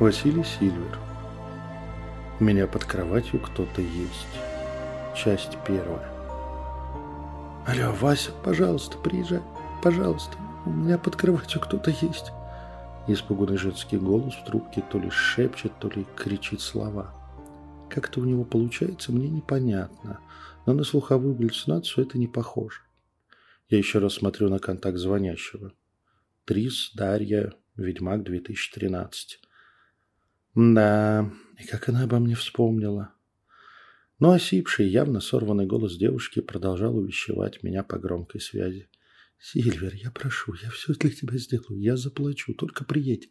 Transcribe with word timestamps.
Василий 0.00 0.44
Сильвер. 0.44 0.98
У 2.40 2.44
меня 2.44 2.66
под 2.66 2.86
кроватью 2.86 3.38
кто-то 3.38 3.82
есть. 3.82 4.40
Часть 5.14 5.58
первая. 5.66 6.08
Алло, 7.66 7.92
Вася, 8.00 8.32
пожалуйста, 8.42 8.96
приезжай. 8.96 9.42
Пожалуйста, 9.82 10.38
у 10.64 10.70
меня 10.70 10.96
под 10.96 11.16
кроватью 11.16 11.60
кто-то 11.60 11.90
есть. 11.90 12.32
Испуганный 13.08 13.58
женский 13.58 13.98
голос 13.98 14.32
в 14.36 14.44
трубке 14.46 14.82
то 14.90 14.98
ли 14.98 15.10
шепчет, 15.10 15.72
то 15.78 15.90
ли 15.90 16.06
кричит 16.16 16.62
слова. 16.62 17.14
Как-то 17.90 18.20
у 18.20 18.24
него 18.24 18.44
получается, 18.44 19.12
мне 19.12 19.28
непонятно, 19.28 20.20
но 20.64 20.72
на 20.72 20.82
слуховую 20.82 21.34
галлюцинацию 21.34 22.06
это 22.06 22.16
не 22.16 22.26
похоже. 22.26 22.80
Я 23.68 23.76
еще 23.76 23.98
раз 23.98 24.14
смотрю 24.14 24.48
на 24.48 24.60
контакт 24.60 24.96
звонящего. 24.96 25.74
Трис, 26.46 26.90
Дарья, 26.94 27.52
Ведьмак 27.76 28.22
2013. 28.22 29.40
Да, 30.54 31.30
и 31.58 31.66
как 31.66 31.88
она 31.88 32.04
обо 32.04 32.18
мне 32.18 32.34
вспомнила. 32.34 33.14
Но 34.18 34.32
осипший, 34.32 34.88
явно 34.88 35.20
сорванный 35.20 35.66
голос 35.66 35.96
девушки 35.96 36.40
продолжал 36.40 36.96
увещевать 36.96 37.62
меня 37.62 37.82
по 37.82 37.98
громкой 37.98 38.40
связи. 38.40 38.88
«Сильвер, 39.38 39.94
я 39.94 40.10
прошу, 40.10 40.52
я 40.62 40.68
все 40.68 40.92
для 40.92 41.10
тебя 41.10 41.38
сделаю, 41.38 41.80
я 41.80 41.96
заплачу, 41.96 42.52
только 42.52 42.84
приедь. 42.84 43.30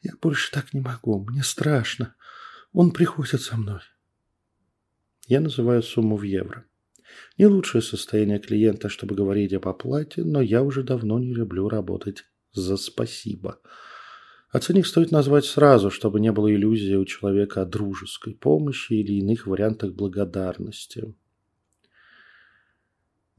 Я 0.00 0.12
больше 0.22 0.52
так 0.52 0.72
не 0.72 0.80
могу, 0.80 1.24
мне 1.24 1.42
страшно. 1.42 2.14
Он 2.72 2.92
приходит 2.92 3.40
со 3.40 3.56
мной». 3.56 3.80
Я 5.26 5.40
называю 5.40 5.82
сумму 5.82 6.16
в 6.16 6.22
евро. 6.22 6.64
Не 7.36 7.46
лучшее 7.46 7.82
состояние 7.82 8.38
клиента, 8.38 8.88
чтобы 8.88 9.16
говорить 9.16 9.52
об 9.52 9.66
оплате, 9.66 10.22
но 10.22 10.40
я 10.40 10.62
уже 10.62 10.84
давно 10.84 11.18
не 11.18 11.34
люблю 11.34 11.68
работать 11.68 12.24
за 12.52 12.76
спасибо. 12.76 13.60
А 13.64 13.89
ценник 14.58 14.86
стоит 14.86 15.12
назвать 15.12 15.44
сразу, 15.44 15.90
чтобы 15.90 16.18
не 16.18 16.32
было 16.32 16.52
иллюзии 16.52 16.96
у 16.96 17.04
человека 17.04 17.62
о 17.62 17.66
дружеской 17.66 18.34
помощи 18.34 18.94
или 18.94 19.12
иных 19.12 19.46
вариантах 19.46 19.92
благодарности. 19.92 21.14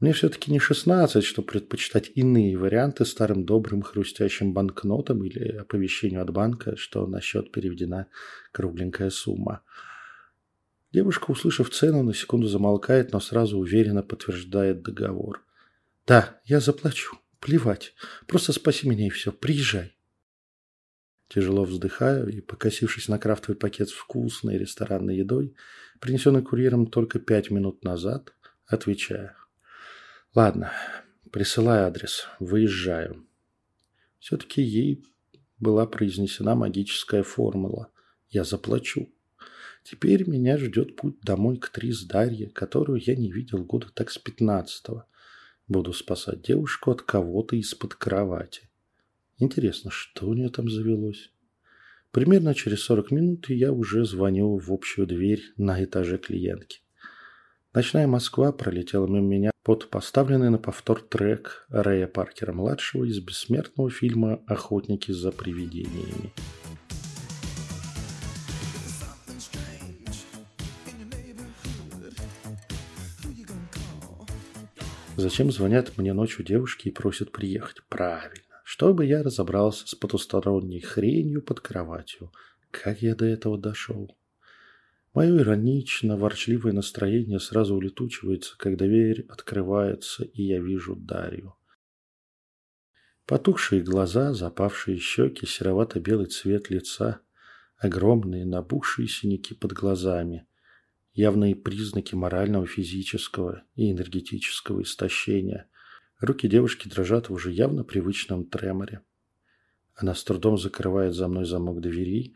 Мне 0.00 0.12
все-таки 0.14 0.50
не 0.50 0.58
16, 0.58 1.22
чтобы 1.22 1.46
предпочитать 1.46 2.10
иные 2.16 2.56
варианты 2.56 3.04
старым 3.04 3.44
добрым 3.44 3.82
хрустящим 3.82 4.52
банкнотам 4.52 5.22
или 5.22 5.58
оповещению 5.58 6.22
от 6.22 6.30
банка, 6.30 6.76
что 6.76 7.06
на 7.06 7.20
счет 7.20 7.52
переведена 7.52 8.08
кругленькая 8.50 9.10
сумма. 9.10 9.62
Девушка, 10.92 11.30
услышав 11.30 11.70
цену, 11.70 12.02
на 12.02 12.14
секунду 12.14 12.48
замолкает, 12.48 13.12
но 13.12 13.20
сразу 13.20 13.58
уверенно 13.58 14.02
подтверждает 14.02 14.82
договор. 14.82 15.44
«Да, 16.06 16.40
я 16.46 16.58
заплачу. 16.58 17.16
Плевать. 17.38 17.94
Просто 18.26 18.52
спаси 18.52 18.88
меня 18.88 19.06
и 19.06 19.10
все. 19.10 19.30
Приезжай». 19.30 19.94
Тяжело 21.32 21.64
вздыхаю 21.64 22.28
и, 22.28 22.42
покосившись 22.42 23.08
на 23.08 23.18
крафтовый 23.18 23.56
пакет 23.56 23.88
с 23.88 23.92
вкусной 23.92 24.58
ресторанной 24.58 25.16
едой, 25.16 25.54
принесенный 25.98 26.42
курьером 26.42 26.86
только 26.86 27.18
пять 27.20 27.50
минут 27.50 27.84
назад, 27.84 28.34
отвечаю. 28.66 29.32
Ладно, 30.34 30.72
присылай 31.30 31.84
адрес, 31.84 32.26
выезжаю. 32.38 33.26
Все-таки 34.18 34.60
ей 34.60 35.06
была 35.58 35.86
произнесена 35.86 36.54
магическая 36.54 37.22
формула. 37.22 37.90
Я 38.28 38.44
заплачу. 38.44 39.10
Теперь 39.84 40.28
меня 40.28 40.58
ждет 40.58 40.96
путь 40.96 41.18
домой 41.22 41.56
к 41.56 41.70
Трис 41.70 42.04
Дарье, 42.04 42.50
которую 42.50 43.00
я 43.02 43.16
не 43.16 43.32
видел 43.32 43.64
года 43.64 43.88
так 43.94 44.10
с 44.10 44.18
пятнадцатого. 44.18 45.06
Буду 45.66 45.94
спасать 45.94 46.42
девушку 46.42 46.90
от 46.90 47.00
кого-то 47.00 47.56
из-под 47.56 47.94
кровати. 47.94 48.68
Интересно, 49.42 49.90
что 49.90 50.28
у 50.28 50.34
нее 50.34 50.50
там 50.50 50.70
завелось? 50.70 51.31
Примерно 52.12 52.54
через 52.54 52.82
40 52.84 53.10
минут 53.10 53.48
я 53.48 53.72
уже 53.72 54.04
звоню 54.04 54.58
в 54.58 54.70
общую 54.70 55.06
дверь 55.06 55.42
на 55.56 55.82
этаже 55.82 56.18
клиентки. 56.18 56.80
Ночная 57.72 58.06
Москва 58.06 58.52
пролетела 58.52 59.06
мимо 59.06 59.26
меня 59.26 59.50
под 59.62 59.88
поставленный 59.88 60.50
на 60.50 60.58
повтор 60.58 61.00
трек 61.00 61.64
Рэя 61.70 62.06
Паркера-младшего 62.06 63.04
из 63.04 63.18
бессмертного 63.20 63.90
фильма 63.90 64.42
«Охотники 64.46 65.10
за 65.10 65.32
привидениями». 65.32 66.34
Зачем 75.16 75.50
звонят 75.50 75.96
мне 75.96 76.12
ночью 76.12 76.44
девушки 76.44 76.88
и 76.88 76.92
просят 76.92 77.32
приехать? 77.32 77.82
Правильно 77.88 78.51
чтобы 78.72 79.04
я 79.04 79.22
разобрался 79.22 79.86
с 79.86 79.94
потусторонней 79.94 80.80
хренью 80.80 81.42
под 81.42 81.60
кроватью. 81.60 82.32
Как 82.70 83.02
я 83.02 83.14
до 83.14 83.26
этого 83.26 83.58
дошел? 83.58 84.16
Мое 85.12 85.42
иронично-ворчливое 85.42 86.72
настроение 86.72 87.38
сразу 87.38 87.76
улетучивается, 87.76 88.56
когда 88.56 88.86
дверь 88.86 89.26
открывается, 89.28 90.24
и 90.24 90.44
я 90.44 90.58
вижу 90.58 90.96
Дарью. 90.96 91.54
Потухшие 93.26 93.82
глаза, 93.82 94.32
запавшие 94.32 94.96
щеки, 94.96 95.44
серовато-белый 95.44 96.28
цвет 96.28 96.70
лица, 96.70 97.20
огромные 97.76 98.46
набухшие 98.46 99.06
синяки 99.06 99.52
под 99.52 99.74
глазами, 99.74 100.46
явные 101.12 101.54
признаки 101.54 102.14
морального, 102.14 102.66
физического 102.66 103.64
и 103.74 103.92
энергетического 103.92 104.80
истощения– 104.80 105.68
Руки 106.22 106.46
девушки 106.46 106.86
дрожат 106.86 107.28
в 107.28 107.32
уже 107.32 107.50
явно 107.50 107.82
привычном 107.82 108.44
треморе. 108.44 109.00
Она 109.96 110.14
с 110.14 110.22
трудом 110.22 110.56
закрывает 110.56 111.14
за 111.14 111.26
мной 111.26 111.44
замок 111.46 111.80
двери 111.80 112.34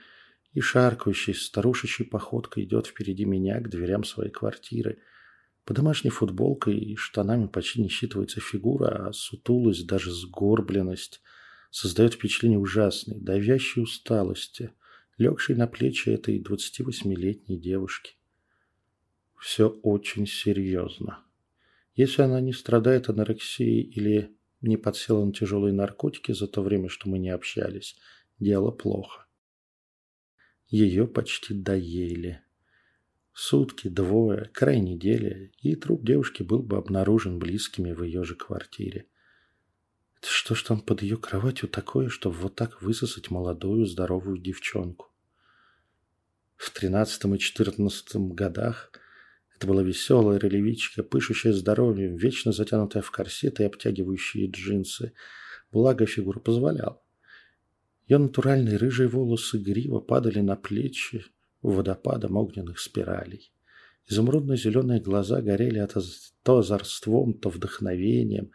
и, 0.53 0.61
шаркающей 0.61 1.33
старушечьей 1.35 2.09
походкой, 2.09 2.65
идет 2.65 2.89
впереди 2.89 3.25
меня 3.25 3.61
к 3.61 3.71
дверям 3.71 4.03
своей 4.03 4.33
квартиры. 4.33 4.99
По 5.65 5.73
домашней 5.73 6.11
футболкой 6.11 6.77
и 6.77 6.97
штанами 6.97 7.47
почти 7.47 7.81
не 7.81 7.89
считывается 7.89 8.41
фигура, 8.41 9.07
а 9.07 9.13
сутулость, 9.13 9.87
даже 9.87 10.11
сгорбленность 10.11 11.23
создает 11.71 12.15
впечатление 12.15 12.59
ужасной, 12.59 13.21
давящей 13.21 13.85
усталости, 13.85 14.73
легшей 15.17 15.55
на 15.55 15.69
плечи 15.69 16.09
этой 16.09 16.43
28-летней 16.43 17.57
девушки. 17.57 18.17
Все 19.39 19.69
очень 19.69 20.27
серьезно. 20.27 21.23
Если 21.97 22.21
она 22.21 22.43
не 22.43 22.53
страдает 22.53 23.09
анорексией 23.09 23.81
или 23.81 24.37
не 24.61 24.77
подсела 24.77 25.25
на 25.25 25.33
тяжелые 25.33 25.73
наркотики 25.73 26.33
за 26.33 26.47
то 26.47 26.63
время, 26.63 26.91
что 26.91 27.09
мы 27.09 27.19
не 27.19 27.31
общались, 27.31 27.97
дело 28.39 28.71
плохо. 28.71 29.27
Ее 30.69 31.07
почти 31.07 31.55
доели. 31.55 32.43
Сутки, 33.33 33.89
двое, 33.89 34.51
край 34.53 34.81
недели, 34.81 35.53
и 35.63 35.75
труп 35.75 36.05
девушки 36.05 36.43
был 36.43 36.63
бы 36.63 36.77
обнаружен 36.77 37.39
близкими 37.39 37.93
в 37.93 38.03
ее 38.03 38.25
же 38.25 38.35
квартире. 38.35 39.07
Это 40.19 40.29
что 40.29 40.55
ж 40.55 40.63
там 40.65 40.81
под 40.81 41.03
ее 41.03 41.17
кроватью 41.17 41.69
такое, 41.69 42.09
чтобы 42.09 42.37
вот 42.37 42.55
так 42.57 42.83
высосать 42.83 43.31
молодую 43.31 43.87
здоровую 43.87 44.39
девчонку? 44.39 45.15
В 46.57 46.71
тринадцатом 46.71 47.35
и 47.35 47.39
четырнадцатом 47.39 48.35
годах– 48.35 48.93
это 49.57 49.67
была 49.67 49.83
веселая 49.83 50.39
релевичка, 50.39 51.03
пышущая 51.03 51.55
здоровьем, 51.55 52.17
вечно 52.17 52.53
затянутая 52.53 53.03
в 53.03 53.11
корсет 53.11 53.59
и 53.61 53.65
обтягивающие 53.65 54.51
джинсы. 54.51 55.15
Благо 55.73 56.05
фигура 56.05 56.41
позволяла. 56.41 57.01
Ее 58.07 58.19
натуральные 58.19 58.77
рыжие 58.77 59.09
волосы 59.09 59.59
грива 59.59 60.01
падали 60.01 60.41
на 60.41 60.57
плечи 60.57 61.25
водопадом 61.63 62.37
огненных 62.37 62.79
спиралей. 62.79 63.51
Изумрудно-зеленые 64.09 65.01
глаза 65.01 65.41
горели 65.41 65.79
от 65.79 65.97
то 66.43 66.59
озорством, 66.59 67.33
то 67.33 67.49
вдохновением, 67.49 68.53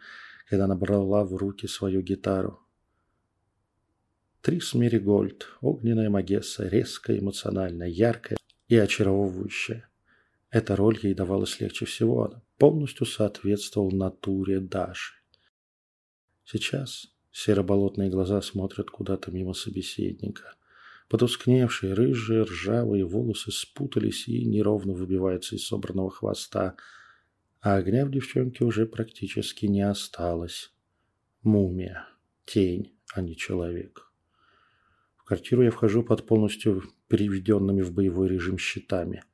когда 0.48 0.64
она 0.64 0.76
брала 0.76 1.24
в 1.24 1.34
руки 1.34 1.66
свою 1.66 2.00
гитару. 2.00 2.60
Трис 4.40 4.72
Меригольд, 4.72 5.48
огненная 5.60 6.10
Магесса, 6.10 6.66
резкая, 6.68 7.18
эмоциональная, 7.18 7.88
яркая 7.88 8.38
и 8.68 8.76
очаровывающая. 8.76 9.88
Эта 10.52 10.76
роль 10.76 10.98
ей 11.02 11.14
давалась 11.14 11.60
легче 11.60 11.86
всего, 11.86 12.24
она 12.24 12.42
полностью 12.58 13.06
соответствовала 13.06 13.90
натуре 13.90 14.60
Даши. 14.60 15.14
Сейчас 16.44 17.06
серо-болотные 17.30 18.10
глаза 18.10 18.42
смотрят 18.42 18.90
куда-то 18.90 19.30
мимо 19.30 19.54
собеседника. 19.54 20.54
Потускневшие, 21.08 21.94
рыжие, 21.94 22.42
ржавые 22.42 23.06
волосы 23.06 23.50
спутались 23.50 24.28
и 24.28 24.44
неровно 24.44 24.92
выбиваются 24.92 25.56
из 25.56 25.66
собранного 25.66 26.10
хвоста, 26.10 26.76
а 27.62 27.76
огня 27.76 28.04
в 28.04 28.10
девчонке 28.10 28.64
уже 28.64 28.84
практически 28.84 29.64
не 29.64 29.80
осталось. 29.80 30.70
Мумия, 31.42 32.06
тень, 32.44 32.94
а 33.14 33.22
не 33.22 33.36
человек. 33.36 34.12
В 35.16 35.24
квартиру 35.24 35.62
я 35.62 35.70
вхожу 35.70 36.02
под 36.02 36.26
полностью 36.26 36.82
переведенными 37.08 37.80
в 37.80 37.94
боевой 37.94 38.28
режим 38.28 38.58
щитами– 38.58 39.24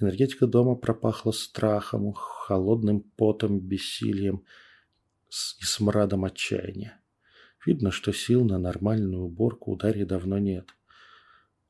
Энергетика 0.00 0.46
дома 0.46 0.74
пропахла 0.74 1.30
страхом, 1.30 2.12
холодным 2.12 3.00
потом, 3.16 3.60
бессилием 3.60 4.44
и 5.28 5.64
смрадом 5.64 6.24
отчаяния. 6.24 7.00
Видно, 7.64 7.90
что 7.90 8.12
сил 8.12 8.44
на 8.44 8.58
нормальную 8.58 9.22
уборку 9.22 9.72
у 9.72 9.76
Дарьи 9.76 10.04
давно 10.04 10.38
нет. 10.38 10.74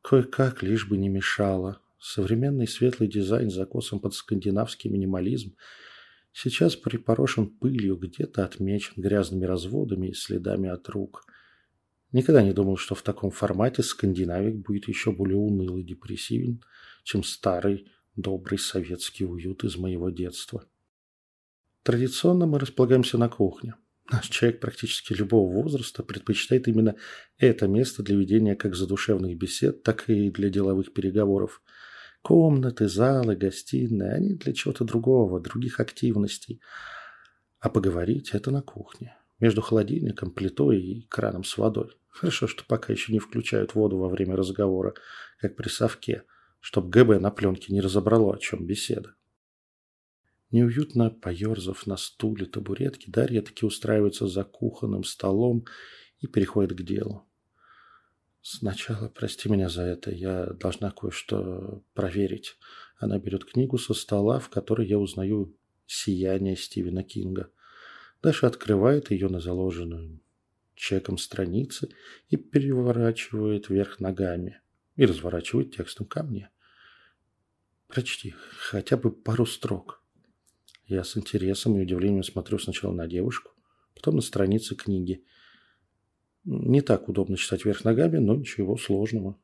Кое-как, 0.03 0.62
лишь 0.62 0.88
бы 0.88 0.97
не 0.97 1.09
мешало. 1.09 1.81
Современный 1.99 2.67
светлый 2.67 3.09
дизайн 3.09 3.50
с 3.50 3.55
закосом 3.55 4.00
под 4.00 4.15
скандинавский 4.15 4.91
минимализм 4.91 5.56
сейчас 6.32 6.77
припорошен 6.77 7.47
пылью, 7.47 7.97
где-то 7.97 8.44
отмечен 8.44 9.00
грязными 9.00 9.44
разводами 9.44 10.09
и 10.09 10.15
следами 10.15 10.69
от 10.69 10.88
рук. 10.88 11.25
Никогда 12.12 12.43
не 12.43 12.53
думал, 12.53 12.77
что 12.77 12.94
в 12.94 13.03
таком 13.03 13.31
формате 13.31 13.82
скандинавик 13.82 14.56
будет 14.56 14.88
еще 14.88 15.12
более 15.12 15.37
уныл 15.37 15.79
и 15.79 15.82
депрессивен, 15.82 16.62
чем 17.05 17.23
старый 17.23 17.91
добрый 18.17 18.59
советский 18.59 19.25
уют 19.25 19.65
из 19.65 19.77
моего 19.77 20.11
детства. 20.11 20.65
Традиционно 21.83 22.47
мы 22.47 22.59
располагаемся 22.59 23.19
на 23.19 23.29
кухне. 23.29 23.75
Наш 24.11 24.29
человек 24.29 24.61
практически 24.61 25.13
любого 25.15 25.51
возраста 25.53 26.03
предпочитает 26.03 26.69
именно 26.69 26.95
это 27.39 27.67
место 27.67 28.03
для 28.03 28.17
ведения 28.17 28.55
как 28.55 28.75
задушевных 28.75 29.37
бесед, 29.37 29.83
так 29.83 30.09
и 30.09 30.31
для 30.31 30.51
деловых 30.51 30.93
переговоров. 30.93 31.63
Комнаты, 32.23 32.89
залы, 32.89 33.37
гостиные– 33.37 34.13
они 34.15 34.35
для 34.35 34.53
чего-то 34.53 34.85
другого, 34.85 35.41
других 35.41 35.81
активностей. 35.81 36.61
А 37.61 37.69
поговорить– 37.71 38.31
это 38.33 38.51
на 38.51 38.63
кухне. 38.63 39.17
Между 39.41 39.63
холодильником, 39.63 40.31
плитой 40.31 40.81
и 40.81 41.07
краном 41.09 41.45
с 41.45 41.57
водой. 41.59 41.91
Хорошо, 42.09 42.47
что 42.47 42.65
пока 42.67 42.93
еще 42.93 43.13
не 43.13 43.19
включают 43.19 43.75
воду 43.75 43.99
во 43.99 44.09
время 44.09 44.37
разговора, 44.37 44.95
как 45.39 45.57
при 45.57 45.69
совке, 45.69 46.25
чтоб 46.65 46.89
ГБ 46.89 47.19
на 47.19 47.31
пленке 47.31 47.75
не 47.75 47.83
разобрало, 47.83 48.35
о 48.35 48.39
чем 48.39 48.67
беседа. 48.67 49.15
Неуютно 50.51 51.11
поерзав 51.11 51.87
на 51.87 51.99
стуле 51.99 52.47
табуретки, 52.47 53.11
Дарья 53.11 53.43
таки 53.43 53.67
устраивается 53.67 54.27
за 54.29 54.45
кухонным 54.45 55.05
столом 55.05 55.67
и 56.21 56.27
переходит 56.27 56.73
к 56.73 56.83
делу. 56.83 57.29
«Сначала 58.41 59.09
прости 59.11 59.51
меня 59.51 59.69
за 59.69 59.83
это, 59.83 60.11
я 60.11 60.47
должна 60.55 60.91
кое-что 60.91 61.83
проверить». 61.93 62.57
Она 62.97 63.19
берет 63.19 63.45
книгу 63.45 63.77
со 63.77 63.93
стола, 63.93 64.39
в 64.39 64.49
которой 64.49 64.89
я 64.89 64.99
узнаю 64.99 65.55
«Сияние» 65.85 66.57
Стивена 66.57 67.03
Кинга. 67.03 67.51
Даша 68.23 68.47
открывает 68.47 69.11
ее 69.11 69.29
на 69.29 69.41
заложенную 69.41 70.19
чеком 70.75 71.19
страницы 71.19 71.91
и 72.31 72.39
переворачивает 72.39 73.69
вверх 73.69 74.01
ногами 74.01 74.63
и 74.97 75.05
разворачивает 75.05 75.77
текстом 75.77 76.07
ко 76.07 76.23
мне. 76.23 76.51
«Прочти 77.94 78.35
хотя 78.58 78.96
бы 78.96 79.12
пару 79.12 79.46
строк». 79.46 80.02
Я 80.88 81.05
с 81.05 81.17
интересом 81.17 81.79
и 81.79 81.82
удивлением 81.82 82.25
смотрю 82.25 82.58
сначала 82.58 82.93
на 82.93 83.06
девушку, 83.06 83.52
потом 83.94 84.17
на 84.17 84.20
страницы 84.20 84.75
книги. 84.75 85.25
Не 86.43 86.81
так 86.81 87.08
удобно 87.08 87.37
читать 87.37 87.64
вверх 87.64 87.85
ногами, 87.85 88.19
но 88.19 88.35
ничего 88.35 88.76
сложного. 88.76 89.38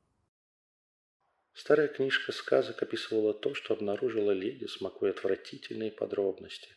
Старая 1.55 1.87
книжка 1.87 2.33
сказок 2.33 2.83
описывала 2.83 3.35
то, 3.35 3.55
что 3.55 3.73
обнаружила 3.73 4.33
леди, 4.33 4.67
смакуя 4.67 5.13
отвратительные 5.13 5.93
подробности. 5.93 6.71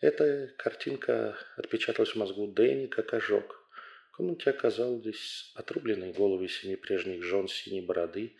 Эта 0.00 0.54
картинка 0.56 1.36
отпечаталась 1.58 2.12
в 2.12 2.16
мозгу 2.16 2.46
Дэнни 2.46 2.86
как 2.86 3.12
ожог. 3.12 3.68
В 4.10 4.16
комнате 4.16 4.48
оказались 4.48 5.52
отрубленные 5.54 6.14
головы 6.14 6.48
семи 6.48 6.76
прежних 6.76 7.22
жен 7.22 7.46
синей 7.46 7.82
бороды, 7.82 8.36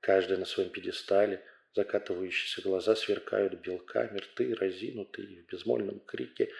каждая 0.00 0.36
на 0.36 0.44
своем 0.44 0.68
пьедестале– 0.68 1.42
Закатывающиеся 1.74 2.62
глаза 2.62 2.96
сверкают 2.96 3.60
белками, 3.60 4.18
рты 4.18 4.54
разинутые 4.54 5.42
в 5.42 5.46
безмольном 5.46 6.00
крике. 6.00 6.50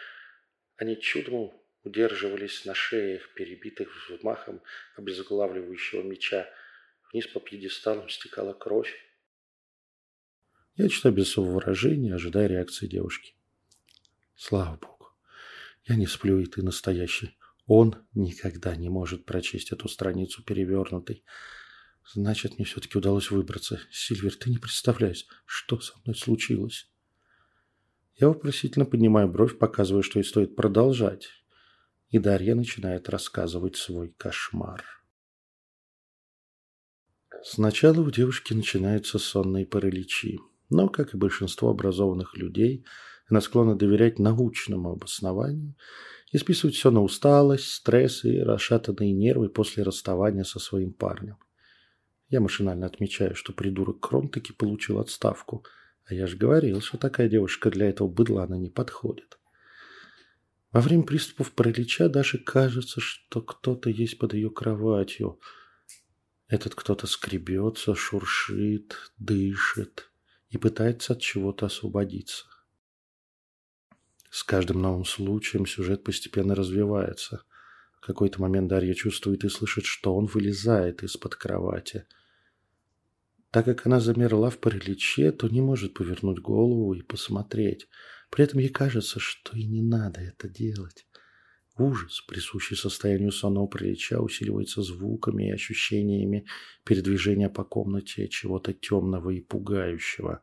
Они 0.77 1.01
чудом 1.01 1.53
удерживались 1.83 2.65
на 2.65 2.75
шеях, 2.75 3.35
перебитых 3.35 3.91
взмахом 4.09 4.63
обезглавливающего 4.97 6.03
меча. 6.03 6.49
Вниз 7.13 7.27
по 7.27 7.41
пьедесталам 7.41 8.09
стекала 8.09 8.53
кровь. 8.53 8.95
Я 10.77 10.89
читаю 10.89 11.15
без 11.15 11.37
выражения, 11.37 12.15
ожидая 12.15 12.47
реакции 12.47 12.87
девушки. 12.87 13.35
Слава 14.37 14.77
богу. 14.77 15.09
Я 15.85 15.97
не 15.97 16.07
сплю, 16.07 16.39
и 16.39 16.47
ты 16.47 16.63
настоящий. 16.63 17.37
Он 17.67 17.97
никогда 18.15 18.77
не 18.77 18.89
может 18.89 19.25
прочесть 19.25 19.73
эту 19.73 19.89
страницу 19.89 20.43
перевернутой. 20.45 21.25
Значит, 22.13 22.57
мне 22.59 22.65
все-таки 22.65 22.99
удалось 22.99 23.31
выбраться. 23.31 23.81
Сильвер, 23.91 24.35
ты 24.35 24.51
не 24.51 24.59
представляешь, 24.59 25.27
что 25.45 25.81
со 25.81 25.95
мной 26.05 26.17
случилось. 26.17 26.91
Я 28.17 28.29
вопросительно 28.29 28.85
поднимаю 28.85 29.29
бровь, 29.29 29.59
показывая, 29.59 30.03
что 30.03 30.21
и 30.21 30.25
стоит 30.25 30.57
продолжать. 30.57 31.29
И 32.09 32.19
Дарья 32.19 32.55
начинает 32.55 33.09
рассказывать 33.09 33.77
свой 33.77 34.15
кошмар. 34.17 34.85
Сначала 37.43 38.01
у 38.01 38.11
девушки 38.11 38.53
начинаются 38.53 39.19
сонные 39.19 39.65
параличи. 39.65 40.41
Но, 40.69 40.89
как 40.89 41.15
и 41.15 41.19
большинство 41.19 41.71
образованных 41.71 42.37
людей, 42.37 42.85
она 43.29 43.41
склонна 43.41 43.77
доверять 43.77 44.19
научному 44.19 44.93
обоснованию 44.93 45.75
и 46.33 46.39
списывать 46.39 46.75
все 46.75 46.91
на 46.91 47.03
усталость, 47.03 47.69
стресс 47.69 48.25
и 48.25 48.39
расшатанные 48.39 49.13
нервы 49.13 49.49
после 49.49 49.83
расставания 49.83 50.45
со 50.45 50.59
своим 50.59 50.93
парнем. 50.93 51.39
Я 52.31 52.41
машинально 52.41 52.87
отмечаю, 52.87 53.35
что 53.35 53.53
придурок 53.53 53.99
Крон 54.01 54.29
таки 54.29 54.53
получил 54.53 55.01
отставку. 55.01 55.65
А 56.05 56.15
я 56.15 56.29
же 56.29 56.37
говорил, 56.37 56.81
что 56.81 56.97
такая 56.97 57.29
девушка 57.29 57.71
для 57.71 57.89
этого 57.89 58.07
быдлана 58.07 58.55
не 58.55 58.71
подходит. 58.71 59.39
Во 60.71 60.81
время 60.81 61.03
приступов 61.03 61.51
паралича 61.53 62.09
даже 62.09 62.39
кажется, 62.39 63.01
что 63.01 63.43
кто-то 63.43 63.91
есть 63.91 64.19
под 64.19 64.35
ее 64.35 64.49
кроватью. 64.49 65.41
Этот 66.47 66.77
кто-то 66.77 67.09
скребется, 67.09 67.97
шуршит, 67.97 68.97
дышит 69.19 70.13
и 70.51 70.57
пытается 70.57 71.15
от 71.15 71.21
чего-то 71.21 71.67
освободиться. 71.67 72.47
С 74.31 74.45
каждым 74.45 74.81
новым 74.81 75.05
случаем 75.05 75.67
сюжет 75.67 76.05
постепенно 76.05 76.55
развивается. 76.55 77.43
В 78.01 78.07
какой-то 78.07 78.41
момент 78.41 78.69
Дарья 78.69 78.95
чувствует 78.95 79.43
и 79.43 79.49
слышит, 79.49 79.85
что 79.85 80.15
он 80.15 80.27
вылезает 80.27 81.03
из-под 81.03 81.35
кровати– 81.35 82.07
так 83.51 83.65
как 83.65 83.87
она 83.87 84.01
замерла 84.01 84.51
в 84.51 84.59
параличе, 84.59 85.33
то 85.33 85.49
не 85.49 85.61
может 85.61 85.95
повернуть 85.95 86.39
голову 86.39 86.95
и 86.95 87.03
посмотреть. 87.03 87.89
При 88.31 88.45
этом 88.45 88.61
ей 88.61 88.69
кажется, 88.69 89.19
что 89.19 89.57
и 89.57 89.65
не 89.65 89.83
надо 89.83 90.21
это 90.21 90.49
делать. 90.49 91.07
Ужас, 91.77 92.21
присущий 92.29 92.77
состоянию 92.77 93.33
сонного 93.33 93.67
паралича, 93.67 94.21
усиливается 94.21 94.83
звуками 94.83 95.49
и 95.49 95.53
ощущениями 95.53 96.47
передвижения 96.85 97.49
по 97.49 97.65
комнате 97.65 98.29
чего-то 98.29 98.73
темного 98.73 99.31
и 99.31 99.41
пугающего. 99.41 100.43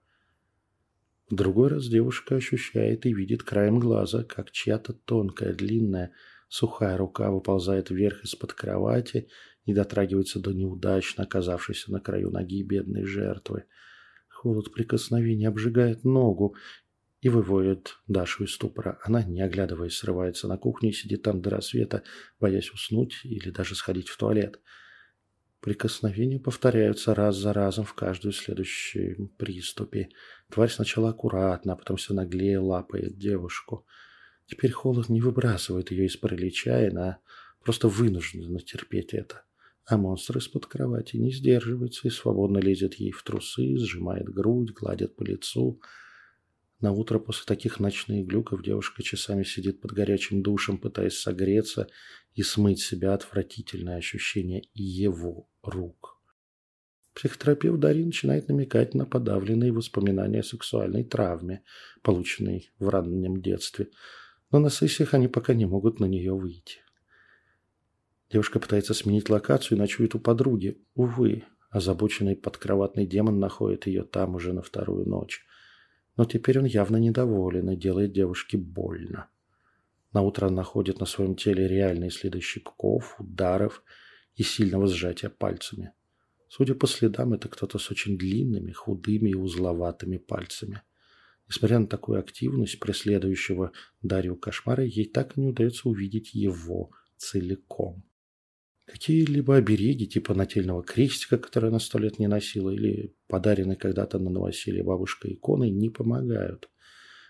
В 1.30 1.36
другой 1.36 1.70
раз 1.70 1.88
девушка 1.88 2.36
ощущает 2.36 3.06
и 3.06 3.14
видит 3.14 3.44
краем 3.44 3.80
глаза, 3.80 4.24
как 4.24 4.52
чья-то 4.52 4.94
тонкая, 4.94 5.54
длинная, 5.54 6.12
сухая 6.48 6.98
рука 6.98 7.32
выползает 7.32 7.90
вверх 7.90 8.24
из-под 8.24 8.54
кровати 8.54 9.30
и 9.68 9.74
дотрагивается 9.74 10.40
до 10.40 10.54
неудачно 10.54 11.26
оказавшейся 11.26 11.92
на 11.92 12.00
краю 12.00 12.32
ноги 12.32 12.64
бедной 12.64 13.04
жертвы. 13.04 13.66
Холод 14.30 14.72
прикосновения 14.72 15.50
обжигает 15.50 16.06
ногу 16.06 16.56
и 17.20 17.28
выводит 17.28 17.98
Дашу 18.08 18.46
из 18.46 18.54
ступора. 18.54 18.98
Она, 19.04 19.24
не 19.24 19.42
оглядываясь, 19.42 19.98
срывается 19.98 20.48
на 20.48 20.58
кухню 20.58 20.90
и 20.90 20.94
сидит 20.94 21.24
там 21.24 21.42
до 21.42 21.50
рассвета, 21.50 22.04
боясь 22.40 22.72
уснуть 22.72 23.20
или 23.26 23.50
даже 23.50 23.76
сходить 23.76 24.08
в 24.08 24.18
туалет. 24.18 24.62
Прикосновения 25.60 26.40
повторяются 26.40 27.14
раз 27.14 27.36
за 27.36 27.52
разом 27.52 27.84
в 27.84 27.94
каждую 27.94 28.32
следующую 28.32 29.28
приступе. 29.38 30.10
Тварь 30.50 30.70
сначала 30.70 31.10
аккуратно, 31.10 31.74
а 31.74 31.76
потом 31.76 31.98
все 31.98 32.14
наглее 32.14 32.60
лапает 32.60 33.18
девушку. 33.18 33.86
Теперь 34.46 34.72
холод 34.72 35.10
не 35.10 35.20
выбрасывает 35.20 35.92
ее 35.92 36.06
из 36.06 36.16
паралича, 36.16 36.84
и 36.84 36.90
она 36.90 37.20
просто 37.62 37.90
вынуждена 37.90 38.62
терпеть 38.62 39.14
это. 39.14 39.44
А 39.88 39.96
монстр 39.96 40.40
из-под 40.40 40.66
кровати 40.66 41.16
не 41.16 41.32
сдерживается 41.32 42.10
и 42.10 42.12
свободно 42.12 42.58
лезет 42.58 42.96
ей 42.96 43.12
в 43.12 43.24
трусы, 43.24 43.78
сжимает 43.78 44.28
грудь, 44.28 44.74
гладит 44.74 45.16
по 45.16 45.24
лицу. 45.24 45.80
На 46.82 46.92
утро 46.92 47.20
после 47.20 47.46
таких 47.46 47.80
ночных 47.80 48.28
глюков 48.28 48.62
девушка 48.62 49.02
часами 49.02 49.44
сидит 49.44 49.80
под 49.80 49.94
горячим 49.94 50.44
душем, 50.44 50.78
пытаясь 50.78 51.18
согреться 51.18 51.88
и 52.36 52.44
смыть 52.44 52.82
себя 52.82 53.14
отвратительное 53.14 53.96
ощущение 53.96 54.64
его 54.74 55.50
рук. 55.64 56.22
Психотерапевт 57.14 57.80
Дарьи 57.80 58.04
начинает 58.04 58.50
намекать 58.50 58.94
на 58.94 59.06
подавленные 59.06 59.72
воспоминания 59.72 60.42
о 60.42 60.44
сексуальной 60.44 61.06
травме, 61.06 61.64
полученной 62.02 62.72
в 62.78 62.90
раннем 62.90 63.42
детстве, 63.42 63.88
но 64.52 64.60
на 64.60 64.70
сессиях 64.70 65.14
они 65.14 65.30
пока 65.30 65.54
не 65.54 65.66
могут 65.66 66.02
на 66.02 66.06
нее 66.06 66.34
выйти. 66.34 66.80
Девушка 68.30 68.60
пытается 68.60 68.94
сменить 68.94 69.30
локацию 69.30 69.78
и 69.78 69.80
ночует 69.80 70.14
у 70.14 70.20
подруги. 70.20 70.84
Увы, 70.96 71.44
озабоченный 71.70 72.36
подкроватный 72.36 73.06
демон 73.06 73.40
находит 73.40 73.88
ее 73.88 74.04
там 74.04 74.36
уже 74.36 74.52
на 74.52 74.62
вторую 74.62 75.08
ночь. 75.08 75.46
Но 76.18 76.26
теперь 76.26 76.60
он 76.60 76.66
явно 76.66 76.98
недоволен 76.98 77.70
и 77.70 77.78
делает 77.78 78.12
девушке 78.12 78.58
больно. 78.58 79.30
На 80.12 80.24
утро 80.24 80.50
находит 80.50 81.00
на 81.00 81.06
своем 81.06 81.36
теле 81.36 81.68
реальные 81.68 82.12
следы 82.12 82.42
щипков, 82.42 83.16
ударов 83.20 83.84
и 84.36 84.44
сильного 84.44 84.88
сжатия 84.88 85.30
пальцами. 85.30 85.94
Судя 86.50 86.76
по 86.76 86.88
следам, 86.88 87.34
это 87.34 87.48
кто-то 87.48 87.78
с 87.78 87.92
очень 87.92 88.18
длинными, 88.18 88.72
худыми 88.72 89.30
и 89.30 89.36
узловатыми 89.36 90.18
пальцами. 90.18 90.82
Несмотря 91.48 91.80
на 91.80 91.88
такую 91.88 92.20
активность 92.20 92.80
преследующего 92.80 93.72
Дарью 94.02 94.36
кошмара, 94.36 94.84
ей 94.84 95.06
так 95.06 95.38
и 95.38 95.42
не 95.42 95.48
удается 95.48 95.88
увидеть 95.88 96.34
его 96.34 96.92
целиком. 97.16 98.04
Какие-либо 98.88 99.58
обереги 99.58 100.08
типа 100.08 100.34
нательного 100.34 100.82
крестика, 100.82 101.38
который 101.38 101.70
она 101.70 101.80
сто 101.80 102.00
лет 102.00 102.20
не 102.20 102.28
носила, 102.28 102.70
или 102.70 103.14
подаренной 103.28 103.76
когда-то 103.76 104.18
на 104.18 104.30
новоселье 104.30 104.82
бабушкой 104.82 105.34
иконой, 105.34 105.72
не 105.72 105.90
помогают. 105.90 106.70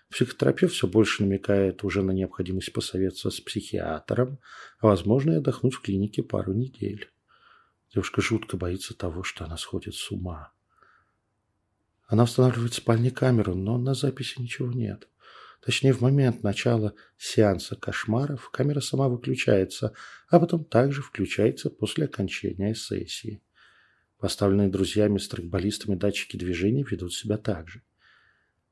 Психотерапевт 0.08 0.72
все 0.72 0.86
больше 0.86 1.24
намекает 1.24 1.82
уже 1.82 2.02
на 2.02 2.12
необходимость 2.12 2.72
посоветоваться 2.72 3.30
с 3.30 3.40
психиатром, 3.40 4.38
а 4.78 4.86
возможно 4.86 5.32
и 5.32 5.36
отдохнуть 5.36 5.74
в 5.74 5.82
клинике 5.82 6.22
пару 6.22 6.54
недель. 6.54 7.10
Девушка 7.92 8.22
жутко 8.22 8.56
боится 8.56 8.96
того, 8.96 9.24
что 9.24 9.44
она 9.44 9.56
сходит 9.56 9.96
с 9.96 10.10
ума. 10.12 10.52
Она 12.06 12.22
устанавливает 12.22 12.72
в 12.72 12.76
спальне 12.76 13.10
камеру, 13.10 13.56
но 13.56 13.78
на 13.78 13.94
записи 13.94 14.40
ничего 14.40 14.72
нет. 14.72 15.08
Точнее, 15.64 15.92
в 15.92 16.00
момент 16.00 16.42
начала 16.42 16.94
сеанса 17.16 17.76
кошмаров 17.76 18.50
камера 18.50 18.80
сама 18.80 19.08
выключается, 19.08 19.92
а 20.28 20.38
потом 20.38 20.64
также 20.64 21.02
включается 21.02 21.68
после 21.68 22.04
окончания 22.04 22.74
сессии. 22.74 23.42
Поставленные 24.18 24.68
друзьями-страйкболистами 24.68 25.96
датчики 25.96 26.36
движения 26.36 26.84
ведут 26.88 27.12
себя 27.12 27.38
так 27.38 27.68
же. 27.68 27.82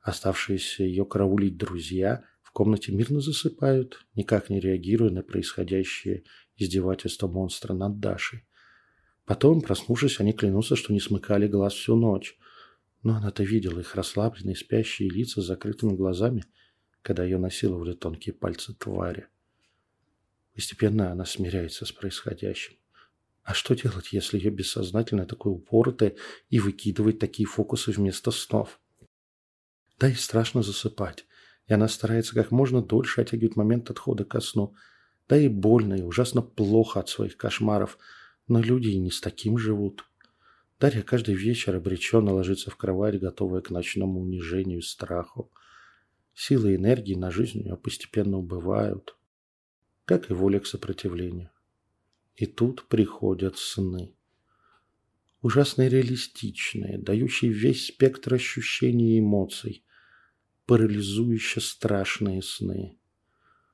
Оставшиеся 0.01 0.85
ее 0.85 1.05
караулить 1.05 1.57
друзья 1.57 2.25
в 2.43 2.53
комнате 2.53 2.93
мирно 2.93 3.21
засыпают, 3.21 4.07
никак 4.15 4.51
не 4.51 4.61
реагируя 4.61 5.11
на 5.11 5.23
происходящее 5.23 6.25
издевательство 6.57 7.29
монстра 7.29 7.75
над 7.75 7.99
Дашей. 7.99 8.47
Потом, 9.25 9.61
проснувшись, 9.61 10.21
они 10.21 10.33
клянутся, 10.33 10.77
что 10.77 10.93
не 10.93 11.01
смыкали 11.01 11.49
глаз 11.49 11.75
всю 11.75 11.97
ночь. 11.97 12.39
Но 13.03 13.17
она-то 13.17 13.43
видела 13.43 13.81
их 13.81 13.95
расслабленные, 13.95 14.57
спящие 14.57 15.11
лица 15.11 15.43
с 15.43 15.47
закрытыми 15.47 15.95
глазами, 15.95 16.45
когда 17.07 17.23
ее 17.23 17.39
насиловали 17.39 17.93
тонкие 17.93 18.35
пальцы 18.35 18.75
твари. 18.75 19.29
Постепенно 20.57 21.13
она 21.13 21.25
смиряется 21.25 21.87
с 21.87 21.93
происходящим. 21.93 22.75
А 23.45 23.55
что 23.55 23.77
делать, 23.77 24.13
если 24.13 24.39
ее 24.39 24.51
бессознательно 24.51 25.25
такое 25.25 25.53
упоротое 25.53 26.17
и 26.51 26.59
выкидывает 26.59 27.21
такие 27.21 27.47
фокусы 27.47 27.93
вместо 27.93 28.33
снов? 28.33 28.81
Да 30.01 30.09
и 30.09 30.15
страшно 30.15 30.65
засыпать. 30.65 31.27
И 31.69 31.73
она 31.73 31.87
старается 31.87 32.35
как 32.35 32.51
можно 32.51 32.83
дольше 32.83 33.21
оттягивать 33.21 33.55
момент 33.55 33.89
отхода 33.89 34.25
ко 34.25 34.41
сну. 34.41 34.75
Да 35.29 35.37
и 35.37 35.47
больно, 35.47 35.95
и 35.95 36.03
ужасно 36.03 36.43
плохо 36.43 36.99
от 36.99 37.09
своих 37.09 37.37
кошмаров. 37.37 37.99
Но 38.49 38.61
люди 38.61 38.89
и 38.89 38.99
не 38.99 39.13
с 39.13 39.21
таким 39.21 39.59
живут. 39.59 40.05
Дарья 40.81 41.03
каждый 41.03 41.37
вечер 41.37 41.77
обреченно 41.77 42.33
ложится 42.33 42.73
в 42.73 42.77
кровать, 42.77 43.21
готовая 43.21 43.61
к 43.61 43.71
ночному 43.71 44.23
унижению 44.23 44.81
и 44.81 44.83
страху. 44.83 45.53
Силы 46.37 46.75
и 46.75 46.77
энергии 46.77 47.15
на 47.15 47.33
жизнь 47.33 47.59
у 47.59 47.65
нее 47.65 47.77
постепенно 47.77 48.39
убывают, 48.39 49.17
как 50.05 50.31
и 50.31 50.35
воля 50.35 50.61
к 50.61 50.67
сопротивлению. 50.67 51.51
И 52.37 52.47
тут 52.47 52.87
приходят 52.87 53.57
сны 53.57 54.17
ужасно 55.47 55.87
реалистичные, 55.87 56.99
дающие 56.99 57.53
весь 57.53 57.87
спектр 57.87 58.35
ощущений 58.35 59.17
и 59.17 59.21
эмоций 59.21 59.85
парализующе 60.67 61.61
страшные 61.61 62.43
сны. 62.43 62.99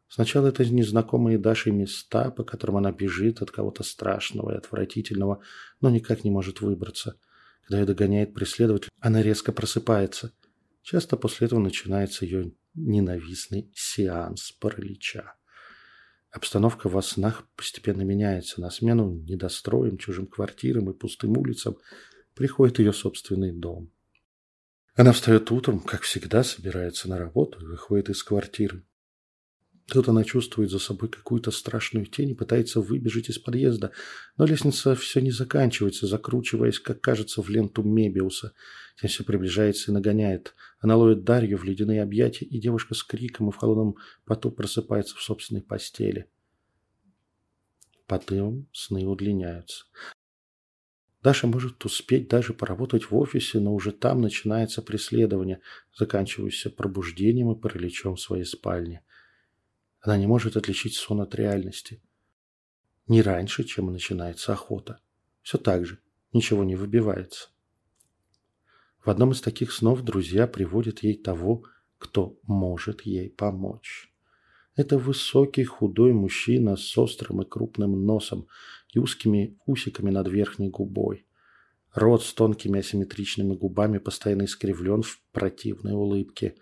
Сначала 0.09 0.49
это 0.49 0.66
незнакомые 0.66 1.38
Даши 1.38 1.71
места, 1.71 2.31
по 2.31 2.45
которым 2.45 2.76
она 2.76 2.92
бежит 2.92 3.40
от 3.40 3.50
кого-то 3.50 3.83
страшного 3.83 4.52
и 4.52 4.59
отвратительного, 4.59 5.40
но 5.81 5.88
никак 5.88 6.25
не 6.25 6.31
может 6.31 6.61
выбраться. 6.61 7.19
Когда 7.62 7.78
ее 7.78 7.87
догоняет 7.87 8.35
преследователь, 8.35 8.90
она 9.00 9.23
резко 9.23 9.52
просыпается. 9.52 10.33
Часто 10.83 11.17
после 11.17 11.47
этого 11.47 11.61
начинается 11.61 12.25
ее 12.25 12.53
ненавистный 12.75 13.71
сеанс 13.75 14.53
паралича. 14.53 15.35
Обстановка 16.31 16.89
во 16.89 17.03
снах 17.03 17.47
постепенно 17.57 18.03
меняется. 18.03 18.61
На 18.61 18.71
смену 18.71 19.12
недостроем, 19.12 19.99
чужим 19.99 20.27
квартирам 20.27 20.91
и 20.91 20.95
пустым 20.95 21.37
улицам 21.37 21.77
приходит 22.35 22.79
ее 22.79 22.93
собственный 22.93 23.53
дом. 23.53 23.93
Она 24.95 25.12
встает 25.12 25.51
утром, 25.51 25.81
как 25.81 26.03
всегда, 26.03 26.43
собирается 26.43 27.09
на 27.09 27.19
работу 27.19 27.61
и 27.61 27.67
выходит 27.67 28.11
из 28.11 28.23
квартиры. 28.23 28.85
Тут 29.87 30.09
она 30.09 30.25
чувствует 30.25 30.71
за 30.71 30.79
собой 30.79 31.09
какую-то 31.09 31.51
страшную 31.51 32.07
тень 32.07 32.31
и 32.31 32.35
пытается 32.35 32.81
выбежать 32.81 33.29
из 33.29 33.39
подъезда, 33.39 33.93
но 34.37 34.47
лестница 34.47 34.95
все 34.95 35.21
не 35.21 35.31
заканчивается, 35.31 36.07
закручиваясь, 36.07 36.79
как 36.79 37.01
кажется, 37.01 37.43
в 37.43 37.49
ленту 37.49 37.83
Мебиуса. 37.83 38.53
Тем 39.01 39.09
все 39.09 39.25
приближается 39.25 39.91
и 39.91 39.95
нагоняет. 39.95 40.55
Она 40.81 40.97
ловит 40.97 41.25
Дарью 41.25 41.59
в 41.59 41.65
ледяные 41.65 42.03
объятия, 42.03 42.45
и 42.45 42.61
девушка 42.61 42.95
с 42.95 43.03
криком 43.03 43.49
и 43.49 43.53
в 43.53 43.57
холодном 43.57 43.97
поту 44.25 44.51
просыпается 44.51 45.17
в 45.17 45.23
собственной 45.23 45.62
постели. 45.62 46.27
Потом 48.07 48.69
сны 48.73 49.07
удлиняются. 49.07 49.85
Даша 51.23 51.47
может 51.47 51.85
успеть 51.85 52.29
даже 52.29 52.53
поработать 52.53 53.11
в 53.11 53.17
офисе, 53.17 53.61
но 53.61 53.75
уже 53.75 53.93
там 53.93 54.21
начинается 54.21 54.83
преследование, 54.83 55.61
заканчивающееся 55.97 56.71
пробуждением 56.71 57.53
и 57.53 57.61
параличом 57.61 58.17
своей 58.17 58.45
спальне. 58.45 59.03
Она 60.02 60.18
не 60.18 60.26
может 60.26 60.56
отличить 60.56 60.94
сон 60.94 61.21
от 61.21 61.35
реальности. 61.35 62.02
Не 63.06 63.23
раньше, 63.23 63.64
чем 63.64 63.90
начинается 63.90 64.52
охота. 64.52 65.00
Все 65.42 65.59
так 65.59 65.87
же, 65.87 66.00
ничего 66.32 66.64
не 66.64 66.76
выбивается. 66.76 67.49
В 69.04 69.11
одном 69.11 69.32
из 69.32 69.40
таких 69.40 69.73
снов 69.73 70.02
друзья 70.02 70.47
приводят 70.47 71.02
ей 71.02 71.16
того, 71.16 71.64
кто 71.99 72.38
может 72.42 73.02
ей 73.02 73.30
помочь. 73.30 74.12
Это 74.75 74.99
высокий 74.99 75.64
худой 75.64 76.12
мужчина 76.12 76.76
с 76.76 76.97
острым 76.99 77.42
и 77.42 77.44
крупным 77.44 78.04
носом 78.04 78.49
и 78.92 78.99
узкими 78.99 79.59
усиками 79.66 80.11
над 80.11 80.28
верхней 80.28 80.68
губой. 80.68 81.26
Рот 81.92 82.25
с 82.25 82.32
тонкими 82.32 82.80
асимметричными 82.80 83.54
губами 83.54 83.99
постоянно 83.99 84.44
искривлен 84.44 85.02
в 85.02 85.21
противной 85.30 85.92
улыбке. 85.92 86.56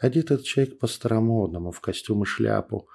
Одет 0.00 0.30
этот 0.30 0.46
человек 0.46 0.78
по-старомодному, 0.78 1.72
в 1.72 1.80
костюм 1.80 2.22
и 2.22 2.26
шляпу. 2.26 2.88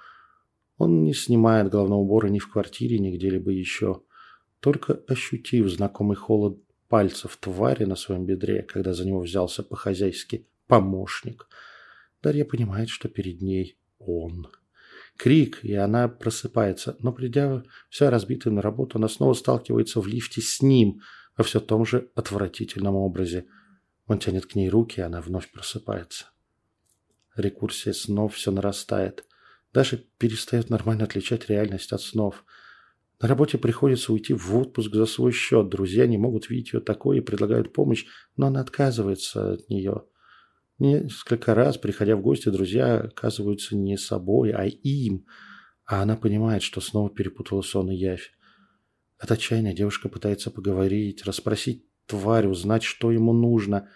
Он 0.76 1.04
не 1.04 1.14
снимает 1.14 1.70
головного 1.70 2.00
убора 2.00 2.26
ни 2.26 2.40
в 2.40 2.50
квартире, 2.50 2.98
ни 2.98 3.16
где-либо 3.16 3.52
еще. 3.52 4.02
Только 4.58 4.94
ощутив 5.06 5.68
знакомый 5.68 6.16
холод 6.16 6.58
пальцев 6.88 7.36
твари 7.36 7.84
на 7.84 7.94
своем 7.94 8.26
бедре, 8.26 8.62
когда 8.62 8.92
за 8.92 9.06
него 9.06 9.20
взялся 9.20 9.62
по-хозяйски 9.62 10.48
помощник, 10.66 11.48
Дарья 12.22 12.44
понимает, 12.44 12.88
что 12.88 13.08
перед 13.08 13.40
ней 13.40 13.78
он. 14.00 14.48
Крик, 15.16 15.64
и 15.64 15.74
она 15.74 16.08
просыпается, 16.08 16.96
но 16.98 17.12
придя 17.12 17.62
вся 17.88 18.10
разбитая 18.10 18.52
на 18.52 18.62
работу, 18.62 18.98
она 18.98 19.08
снова 19.08 19.34
сталкивается 19.34 20.00
в 20.00 20.08
лифте 20.08 20.40
с 20.40 20.60
ним 20.60 21.00
во 21.36 21.44
все 21.44 21.60
том 21.60 21.86
же 21.86 22.10
отвратительном 22.16 22.96
образе. 22.96 23.46
Он 24.08 24.18
тянет 24.18 24.46
к 24.46 24.56
ней 24.56 24.68
руки, 24.68 24.98
и 24.98 25.04
она 25.04 25.20
вновь 25.20 25.52
просыпается. 25.52 26.26
Рекурсия 27.36 27.92
снов 27.92 28.34
все 28.34 28.50
нарастает. 28.50 29.24
Даша 29.72 30.02
перестает 30.18 30.70
нормально 30.70 31.04
отличать 31.04 31.48
реальность 31.48 31.92
от 31.92 32.00
снов. 32.00 32.44
На 33.20 33.28
работе 33.28 33.58
приходится 33.58 34.12
уйти 34.12 34.34
в 34.34 34.56
отпуск 34.56 34.94
за 34.94 35.06
свой 35.06 35.32
счет. 35.32 35.68
Друзья 35.68 36.06
не 36.06 36.18
могут 36.18 36.50
видеть 36.50 36.72
ее 36.72 36.80
такой 36.80 37.18
и 37.18 37.22
предлагают 37.22 37.72
помощь, 37.72 38.06
но 38.36 38.46
она 38.46 38.60
отказывается 38.60 39.52
от 39.52 39.68
нее. 39.68 40.04
Несколько 40.78 41.54
раз, 41.54 41.78
приходя 41.78 42.16
в 42.16 42.20
гости, 42.20 42.50
друзья 42.50 43.00
оказываются 43.00 43.74
не 43.76 43.96
собой, 43.96 44.52
а 44.52 44.64
им, 44.64 45.24
а 45.86 46.02
она 46.02 46.16
понимает, 46.16 46.62
что 46.62 46.82
снова 46.82 47.08
перепутала 47.08 47.62
сон 47.62 47.90
и 47.90 47.96
явь. 47.96 48.32
От 49.18 49.32
отчаяния 49.32 49.72
девушка 49.72 50.10
пытается 50.10 50.50
поговорить, 50.50 51.24
расспросить 51.24 51.86
тварь, 52.06 52.46
узнать, 52.46 52.82
что 52.82 53.10
ему 53.10 53.32
нужно. 53.32 53.88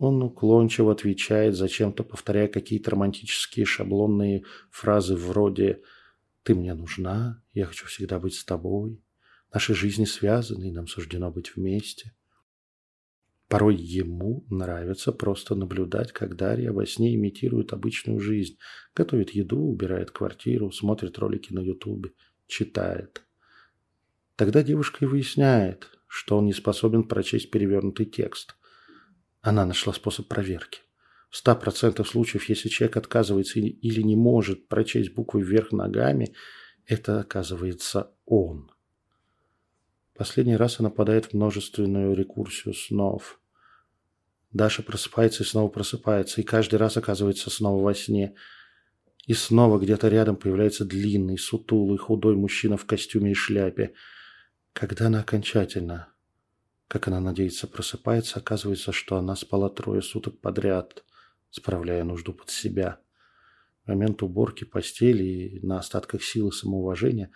Он 0.00 0.22
уклончиво 0.22 0.92
отвечает, 0.92 1.54
зачем-то 1.54 2.04
повторяя 2.04 2.48
какие-то 2.48 2.92
романтические 2.92 3.66
шаблонные 3.66 4.44
фразы 4.70 5.14
вроде 5.14 5.82
«Ты 6.42 6.54
мне 6.54 6.72
нужна, 6.72 7.42
я 7.52 7.66
хочу 7.66 7.84
всегда 7.84 8.18
быть 8.18 8.32
с 8.32 8.42
тобой, 8.42 8.98
наши 9.52 9.74
жизни 9.74 10.06
связаны, 10.06 10.68
и 10.68 10.72
нам 10.72 10.86
суждено 10.86 11.30
быть 11.30 11.54
вместе». 11.54 12.14
Порой 13.46 13.76
ему 13.76 14.46
нравится 14.48 15.12
просто 15.12 15.54
наблюдать, 15.54 16.12
как 16.12 16.34
Дарья 16.34 16.72
во 16.72 16.86
сне 16.86 17.14
имитирует 17.14 17.74
обычную 17.74 18.20
жизнь. 18.20 18.56
Готовит 18.94 19.32
еду, 19.32 19.60
убирает 19.60 20.12
квартиру, 20.12 20.72
смотрит 20.72 21.18
ролики 21.18 21.52
на 21.52 21.60
ютубе, 21.60 22.12
читает. 22.46 23.22
Тогда 24.36 24.62
девушка 24.62 25.04
и 25.04 25.08
выясняет, 25.08 25.90
что 26.06 26.38
он 26.38 26.46
не 26.46 26.54
способен 26.54 27.04
прочесть 27.04 27.50
перевернутый 27.50 28.06
текст. 28.06 28.56
Она 29.42 29.64
нашла 29.64 29.92
способ 29.92 30.28
проверки. 30.28 30.80
В 31.30 31.46
100% 31.46 32.04
случаев, 32.04 32.48
если 32.48 32.68
человек 32.68 32.96
отказывается 32.96 33.60
или 33.60 34.02
не 34.02 34.16
может 34.16 34.68
прочесть 34.68 35.14
буквы 35.14 35.42
вверх 35.42 35.72
ногами, 35.72 36.34
это 36.86 37.20
оказывается 37.20 38.12
он. 38.26 38.70
Последний 40.14 40.56
раз 40.56 40.80
она 40.80 40.90
падает 40.90 41.26
в 41.26 41.34
множественную 41.34 42.14
рекурсию 42.14 42.74
снов. 42.74 43.40
Даша 44.52 44.82
просыпается 44.82 45.44
и 45.44 45.46
снова 45.46 45.68
просыпается, 45.68 46.40
и 46.40 46.44
каждый 46.44 46.76
раз 46.76 46.96
оказывается 46.96 47.48
снова 47.48 47.82
во 47.82 47.94
сне. 47.94 48.34
И 49.26 49.32
снова 49.32 49.78
где-то 49.78 50.08
рядом 50.08 50.36
появляется 50.36 50.84
длинный, 50.84 51.38
сутулый, 51.38 51.98
худой 51.98 52.34
мужчина 52.34 52.76
в 52.76 52.84
костюме 52.84 53.30
и 53.30 53.34
шляпе. 53.34 53.94
Когда 54.72 55.06
она 55.06 55.20
окончательно, 55.20 56.08
как 56.90 57.06
она 57.06 57.20
надеется, 57.20 57.68
просыпается, 57.68 58.40
оказывается, 58.40 58.90
что 58.90 59.16
она 59.16 59.36
спала 59.36 59.70
трое 59.70 60.02
суток 60.02 60.40
подряд, 60.40 61.04
справляя 61.48 62.02
нужду 62.02 62.32
под 62.32 62.50
себя. 62.50 62.98
В 63.84 63.88
момент 63.90 64.24
уборки 64.24 64.64
постели 64.64 65.22
и 65.22 65.64
на 65.64 65.78
остатках 65.78 66.24
силы 66.24 66.50
самоуважения 66.50 67.30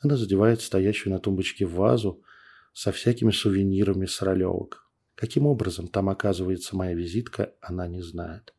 она 0.00 0.16
задевает 0.16 0.60
стоящую 0.60 1.12
на 1.12 1.20
тумбочке 1.20 1.66
вазу 1.66 2.24
со 2.72 2.90
всякими 2.90 3.30
сувенирами 3.30 4.06
с 4.06 4.22
ролевок. 4.22 4.90
Каким 5.14 5.46
образом 5.46 5.86
там 5.86 6.08
оказывается 6.08 6.74
моя 6.74 6.94
визитка, 6.94 7.54
она 7.60 7.86
не 7.86 8.02
знает. 8.02 8.54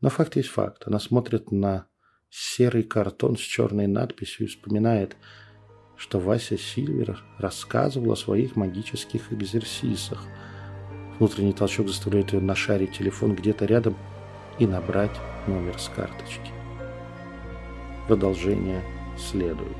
Но 0.00 0.08
факт 0.08 0.34
есть 0.34 0.48
факт. 0.48 0.82
Она 0.86 0.98
смотрит 0.98 1.52
на 1.52 1.86
серый 2.28 2.82
картон 2.82 3.36
с 3.36 3.40
черной 3.40 3.86
надписью 3.86 4.46
и 4.46 4.48
вспоминает, 4.48 5.16
что 6.00 6.18
Вася 6.18 6.56
Сильвер 6.56 7.22
рассказывал 7.36 8.12
о 8.12 8.16
своих 8.16 8.56
магических 8.56 9.30
экзерсисах. 9.34 10.24
Внутренний 11.18 11.52
толчок 11.52 11.88
заставляет 11.88 12.32
ее 12.32 12.40
нашарить 12.40 12.96
телефон 12.96 13.34
где-то 13.34 13.66
рядом 13.66 13.94
и 14.58 14.66
набрать 14.66 15.14
номер 15.46 15.78
с 15.78 15.90
карточки. 15.90 16.52
Продолжение 18.08 18.82
следует. 19.18 19.76